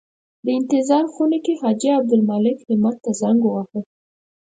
په 0.43 0.49
انتظار 0.59 1.03
خونه 1.13 1.37
کې 1.45 1.53
حاجي 1.61 1.89
عبدالمالک 1.99 2.57
همت 2.69 2.95
ته 3.03 3.11
زنګ 3.21 3.39
وواهه. 3.43 3.79